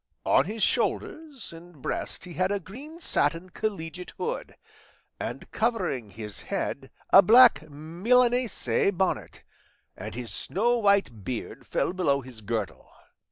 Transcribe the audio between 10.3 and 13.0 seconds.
snow white beard fell below his girdle.